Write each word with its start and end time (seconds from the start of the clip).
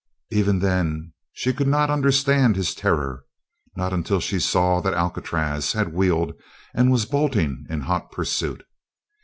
Even 0.31 0.57
then 0.57 1.13
she 1.31 1.53
could 1.53 1.67
not 1.67 1.91
understand 1.91 2.55
his 2.55 2.73
terror 2.73 3.23
not 3.75 3.93
until 3.93 4.19
she 4.19 4.39
saw 4.39 4.81
that 4.81 4.95
Alcatraz 4.95 5.73
had 5.73 5.93
wheeled 5.93 6.33
and 6.73 6.89
was 6.91 7.05
bolting 7.05 7.67
in 7.69 7.81
hot 7.81 8.11
pursuit. 8.11 8.65